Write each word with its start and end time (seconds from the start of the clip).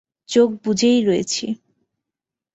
চোখ 0.29 0.49
বুজেই 0.63 0.99
রয়েছি। 1.03 1.45